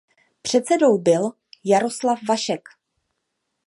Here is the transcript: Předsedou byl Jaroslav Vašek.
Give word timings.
Předsedou 0.41 0.97
byl 0.97 1.31
Jaroslav 1.63 2.19
Vašek. 2.29 2.69